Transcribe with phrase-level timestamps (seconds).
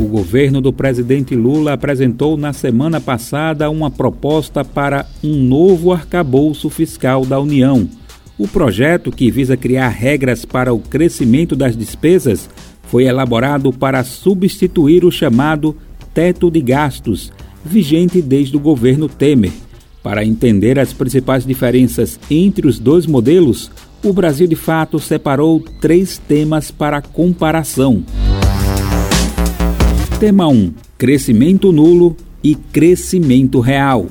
[0.00, 6.70] O governo do presidente Lula apresentou na semana passada uma proposta para um novo arcabouço
[6.70, 7.86] fiscal da União.
[8.38, 12.48] O projeto, que visa criar regras para o crescimento das despesas,
[12.84, 15.76] foi elaborado para substituir o chamado
[16.14, 17.30] teto de gastos,
[17.62, 19.52] vigente desde o governo Temer.
[20.02, 23.70] Para entender as principais diferenças entre os dois modelos,
[24.02, 28.02] o Brasil de Fato separou três temas para comparação.
[30.20, 34.04] Tema 1: Crescimento nulo e crescimento real.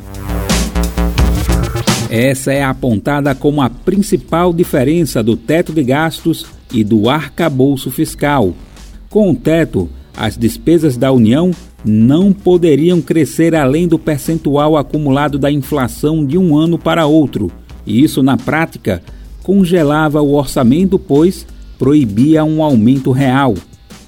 [2.10, 8.56] Essa é apontada como a principal diferença do teto de gastos e do arcabouço fiscal.
[9.08, 9.88] Com o teto,
[10.18, 11.52] as despesas da União
[11.86, 17.52] não poderiam crescer além do percentual acumulado da inflação de um ano para outro,
[17.86, 19.04] e isso, na prática,
[19.44, 21.46] congelava o orçamento, pois
[21.78, 23.54] proibia um aumento real.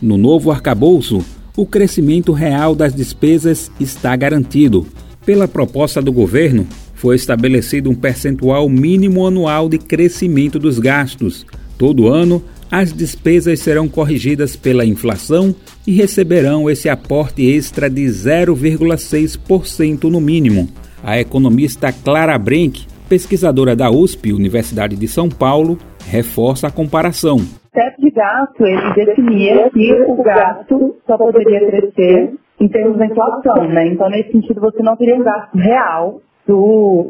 [0.01, 1.23] No novo arcabouço,
[1.55, 4.87] o crescimento real das despesas está garantido.
[5.25, 11.45] Pela proposta do governo, foi estabelecido um percentual mínimo anual de crescimento dos gastos.
[11.77, 15.53] Todo ano, as despesas serão corrigidas pela inflação
[15.85, 20.69] e receberão esse aporte extra de 0,6% no mínimo.
[21.03, 27.60] A economista Clara Brenck, pesquisadora da USP, Universidade de São Paulo, reforça a comparação.
[27.73, 33.65] Teto de gasto, ele definia que o gasto só poderia crescer em termos da inflação,
[33.69, 33.87] né?
[33.87, 36.57] Então, nesse sentido, você não teria um gasto real do,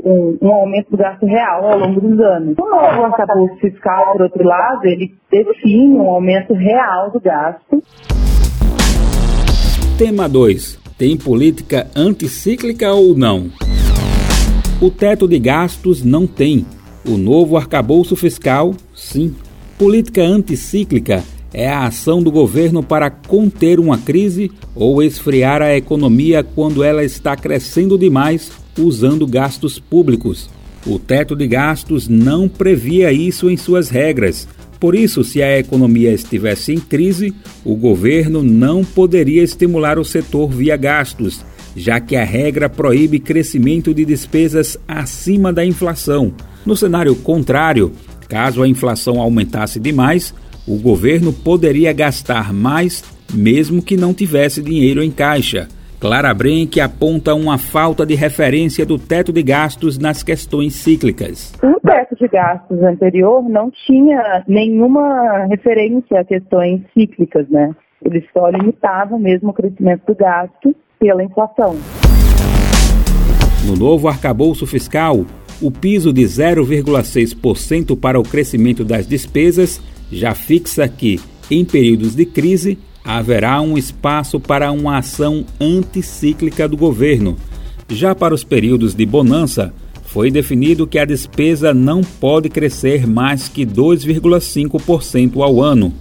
[0.05, 2.55] um, um, aumento do gasto real ao longo dos anos.
[2.59, 7.81] O novo arcabouço fiscal, por outro lado, ele define um aumento real do gasto.
[9.97, 10.79] Tema 2.
[10.95, 13.49] Tem política anticíclica ou não?
[14.79, 16.67] O teto de gastos não tem.
[17.03, 19.35] O novo arcabouço fiscal, sim.
[19.81, 26.43] Política anticíclica é a ação do governo para conter uma crise ou esfriar a economia
[26.43, 30.51] quando ela está crescendo demais usando gastos públicos.
[30.85, 34.47] O teto de gastos não previa isso em suas regras.
[34.79, 37.33] Por isso, se a economia estivesse em crise,
[37.65, 41.43] o governo não poderia estimular o setor via gastos,
[41.75, 46.31] já que a regra proíbe crescimento de despesas acima da inflação.
[46.63, 47.91] No cenário contrário,
[48.31, 50.33] caso a inflação aumentasse demais,
[50.65, 53.03] o governo poderia gastar mais,
[53.33, 55.67] mesmo que não tivesse dinheiro em caixa.
[55.99, 61.53] Clara Brenck aponta uma falta de referência do teto de gastos nas questões cíclicas.
[61.61, 67.75] O teto de gastos anterior não tinha nenhuma referência a questões cíclicas, né?
[68.03, 71.75] Ele só limitava mesmo o crescimento do gasto pela inflação.
[73.67, 75.25] No novo arcabouço fiscal,
[75.61, 79.79] o piso de 0,6% para o crescimento das despesas
[80.11, 86.75] já fixa que, em períodos de crise, haverá um espaço para uma ação anticíclica do
[86.75, 87.37] governo.
[87.87, 89.73] Já para os períodos de bonança,
[90.03, 95.93] foi definido que a despesa não pode crescer mais que 2,5% ao ano.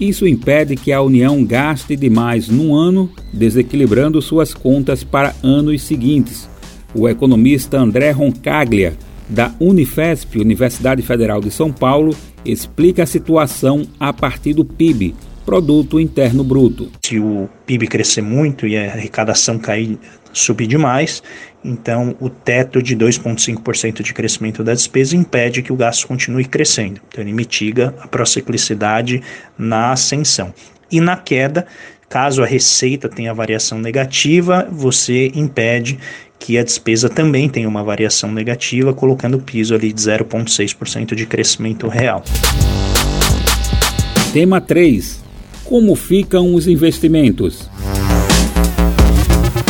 [0.00, 6.48] Isso impede que a União gaste demais num ano, desequilibrando suas contas para anos seguintes.
[6.94, 8.96] O economista André Roncaglia,
[9.28, 16.00] da Unifesp, Universidade Federal de São Paulo, explica a situação a partir do PIB, Produto
[16.00, 16.90] Interno Bruto.
[17.04, 19.98] Se o PIB crescer muito e a arrecadação cair,
[20.32, 21.22] subir demais,
[21.64, 27.00] então o teto de 2,5% de crescimento da despesa impede que o gasto continue crescendo.
[27.08, 29.22] Então ele mitiga a prociclicidade
[29.56, 30.52] na ascensão.
[30.90, 31.66] E na queda,
[32.08, 35.98] caso a receita tenha variação negativa, você impede
[36.38, 41.26] que a despesa também tenha uma variação negativa, colocando o piso ali de 0,6% de
[41.26, 42.22] crescimento real.
[44.32, 45.28] Tema 3
[45.68, 47.68] como ficam os investimentos?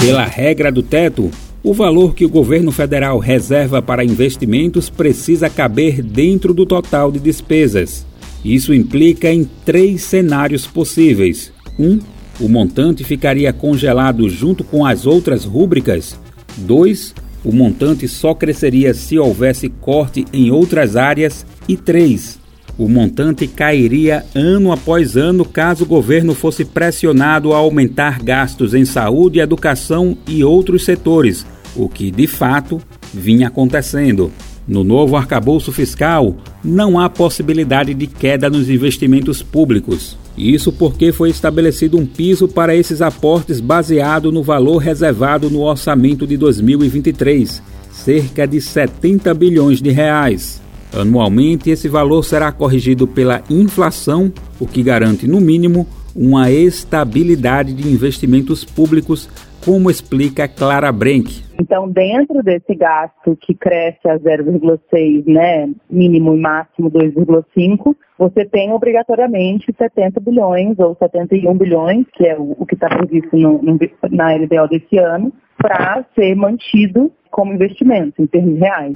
[0.01, 1.29] Pela regra do teto,
[1.61, 7.19] o valor que o governo federal reserva para investimentos precisa caber dentro do total de
[7.19, 8.07] despesas.
[8.45, 11.53] Isso implica em três cenários possíveis.
[11.77, 11.99] Um,
[12.41, 16.19] o montante ficaria congelado junto com as outras rúbricas.
[16.59, 17.15] 2.
[17.45, 21.45] O montante só cresceria se houvesse corte em outras áreas.
[21.69, 22.39] E 3.
[22.79, 28.85] O montante cairia ano após ano caso o governo fosse pressionado a aumentar gastos em
[28.85, 31.45] saúde, educação e outros setores,
[31.75, 32.81] o que de fato
[33.13, 34.31] vinha acontecendo.
[34.69, 40.15] No novo arcabouço fiscal, não há possibilidade de queda nos investimentos públicos.
[40.37, 46.27] Isso porque foi estabelecido um piso para esses aportes baseado no valor reservado no orçamento
[46.27, 50.61] de 2023, cerca de 70 bilhões de reais.
[50.93, 54.31] Anualmente, esse valor será corrigido pela inflação,
[54.61, 59.31] o que garante, no mínimo, uma estabilidade de investimentos públicos,
[59.65, 61.48] como explica Clara Brenck.
[61.61, 68.73] Então, dentro desse gasto que cresce a 0,6, né, mínimo e máximo 2,5, você tem
[68.73, 73.77] obrigatoriamente 70 bilhões ou 71 bilhões, que é o, o que está previsto no, no,
[74.11, 78.93] na LDO desse ano, para ser mantido como investimento em termos reais.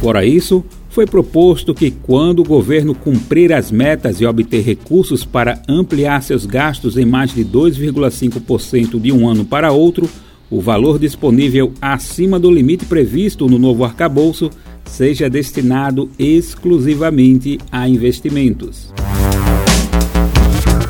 [0.00, 5.60] Fora isso, foi proposto que, quando o governo cumprir as metas e obter recursos para
[5.68, 10.08] ampliar seus gastos em mais de 2,5% de um ano para outro,
[10.50, 14.50] o valor disponível acima do limite previsto no novo arcabouço
[14.84, 18.92] seja destinado exclusivamente a investimentos.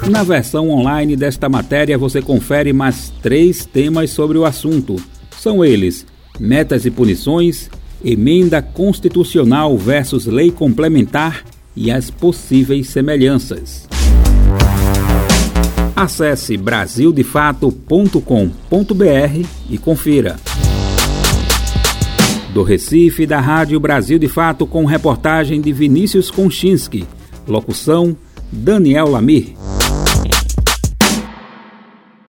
[0.09, 4.97] Na versão online desta matéria você confere mais três temas sobre o assunto.
[5.39, 6.07] São eles:
[6.39, 7.69] metas e punições,
[8.05, 11.45] emenda constitucional versus lei complementar
[11.77, 13.88] e as possíveis semelhanças.
[16.01, 20.37] Acesse brasildefato.com.br e confira.
[22.55, 27.05] Do Recife, da Rádio Brasil de Fato, com reportagem de Vinícius Konchinski.
[27.49, 28.17] Locução:
[28.53, 29.57] Daniel Lamir.